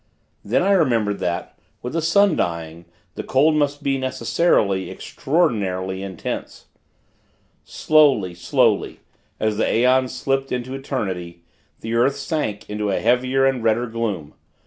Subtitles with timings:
[0.43, 6.65] Then, I remembered that, with the sun dying, the cold must be, necessarily, extraordinarily intense.
[7.65, 9.01] Slowly, slowly,
[9.39, 11.43] as the aeons slipped into eternity,
[11.81, 14.33] the earth sank into a heavier and redder gloom.